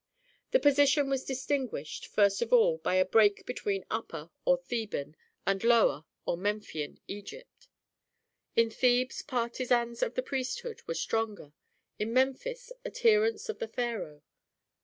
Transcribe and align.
The 0.49 0.59
position 0.59 1.11
was 1.11 1.25
distinguished, 1.25 2.07
first 2.07 2.41
of 2.41 2.51
all, 2.51 2.79
by 2.79 2.95
a 2.95 3.05
break 3.05 3.45
between 3.45 3.85
Upper, 3.91 4.31
or 4.45 4.57
Theban, 4.57 5.15
and 5.45 5.63
Lower, 5.63 6.05
or 6.25 6.35
Memphian 6.37 6.99
Egypt. 7.07 7.67
In 8.55 8.71
Thebes 8.71 9.21
partisans 9.21 10.01
of 10.01 10.15
the 10.15 10.23
priesthood 10.23 10.81
were 10.87 10.95
stronger, 10.95 11.53
in 11.99 12.13
Memphis 12.13 12.71
adherents 12.83 13.47
of 13.47 13.59
the 13.59 13.67
pharaoh. 13.67 14.23